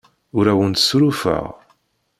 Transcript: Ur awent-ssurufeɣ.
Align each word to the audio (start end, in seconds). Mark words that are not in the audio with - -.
Ur 0.37 0.45
awent-ssurufeɣ. 0.51 1.45